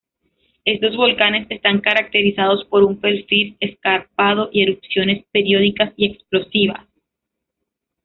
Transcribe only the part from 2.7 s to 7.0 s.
un perfil escarpado y erupciones periódicas y explosivas.